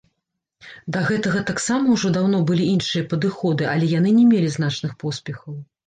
Да 0.95 1.03
гэтага 1.09 1.41
таксама 1.51 1.85
ўжо 1.97 2.11
даўно 2.17 2.41
былі 2.49 2.65
іншыя 2.73 3.07
падыходы, 3.15 3.71
але 3.75 3.95
яны 3.97 4.19
не 4.21 4.29
мелі 4.35 4.49
значных 4.61 5.01
поспехаў. 5.07 5.53